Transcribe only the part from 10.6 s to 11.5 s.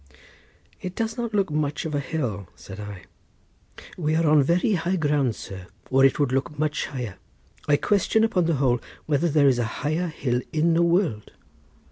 the world.